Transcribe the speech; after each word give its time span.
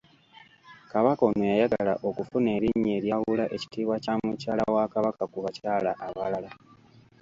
Kabaka 0.91 1.21
ono 1.29 1.43
yagagala 1.61 1.93
okufuna 2.09 2.49
erinnya 2.57 2.91
eryawula 2.97 3.45
ekitiibwa 3.55 3.95
kya 4.03 4.13
mukyala 4.25 4.63
wa 4.75 4.85
Kabaka 4.93 5.23
ku 5.31 5.37
bakyala 5.45 5.91
abalala. 6.05 6.49